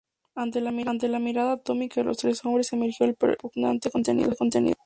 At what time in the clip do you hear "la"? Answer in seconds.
0.61-0.71